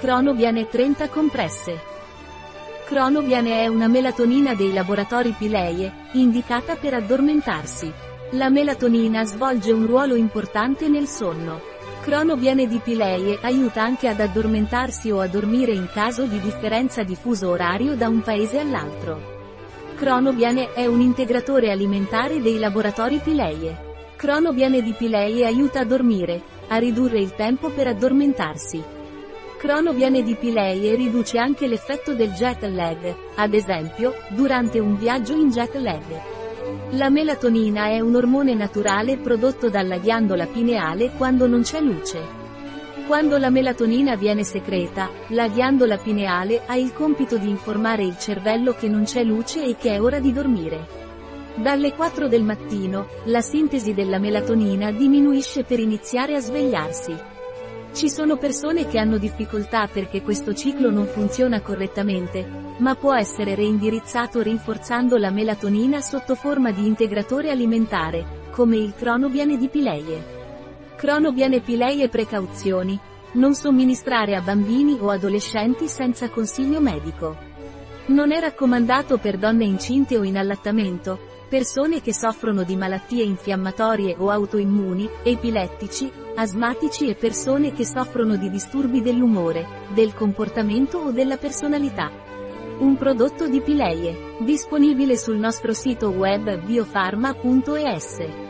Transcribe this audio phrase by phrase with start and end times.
[0.00, 1.78] Cronobiane 30 compresse.
[2.86, 7.92] Cronobiane è una melatonina dei laboratori Pileie, indicata per addormentarsi.
[8.30, 11.60] La melatonina svolge un ruolo importante nel sonno.
[12.00, 17.14] Cronobiane di Pileie aiuta anche ad addormentarsi o a dormire in caso di differenza di
[17.14, 19.20] fuso orario da un paese all'altro.
[19.96, 23.88] Cronobiane è un integratore alimentare dei laboratori Pileie.
[24.16, 28.98] Cronobiane di Pileie aiuta a dormire, a ridurre il tempo per addormentarsi.
[29.60, 35.50] Cronobiane di Pileie riduce anche l'effetto del jet lag, ad esempio, durante un viaggio in
[35.50, 36.02] jet lag.
[36.92, 42.22] La melatonina è un ormone naturale prodotto dalla ghiandola pineale quando non c'è luce.
[43.06, 48.72] Quando la melatonina viene secreta, la ghiandola pineale ha il compito di informare il cervello
[48.72, 50.86] che non c'è luce e che è ora di dormire.
[51.56, 57.39] Dalle 4 del mattino, la sintesi della melatonina diminuisce per iniziare a svegliarsi.
[57.92, 63.54] Ci sono persone che hanno difficoltà perché questo ciclo non funziona correttamente, ma può essere
[63.56, 70.38] reindirizzato rinforzando la melatonina sotto forma di integratore alimentare, come il cronobiane di Pileie.
[70.96, 72.98] Cronobiane Pileie precauzioni.
[73.32, 77.36] Non somministrare a bambini o adolescenti senza consiglio medico.
[78.06, 81.18] Non è raccomandato per donne incinte o in allattamento,
[81.48, 88.48] persone che soffrono di malattie infiammatorie o autoimmuni, epilettici, asmatici e persone che soffrono di
[88.48, 92.10] disturbi dell'umore, del comportamento o della personalità.
[92.78, 98.49] Un prodotto di Pileie, disponibile sul nostro sito web biofarma.es.